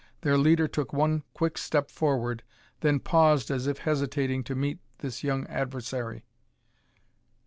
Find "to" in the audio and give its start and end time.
4.45-4.55